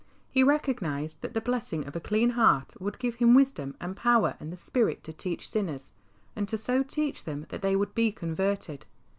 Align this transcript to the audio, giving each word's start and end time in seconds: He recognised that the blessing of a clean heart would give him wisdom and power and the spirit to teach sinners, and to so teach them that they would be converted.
He 0.31 0.41
recognised 0.43 1.21
that 1.21 1.35
the 1.35 1.41
blessing 1.41 1.85
of 1.85 1.95
a 1.95 1.99
clean 1.99 2.31
heart 2.31 2.73
would 2.79 2.97
give 2.97 3.17
him 3.17 3.35
wisdom 3.35 3.75
and 3.79 3.95
power 3.95 4.35
and 4.39 4.51
the 4.51 4.57
spirit 4.57 5.03
to 5.03 5.13
teach 5.13 5.47
sinners, 5.47 5.91
and 6.35 6.49
to 6.49 6.57
so 6.57 6.81
teach 6.81 7.23
them 7.23 7.45
that 7.49 7.61
they 7.61 7.75
would 7.75 7.93
be 7.93 8.11
converted. 8.11 8.87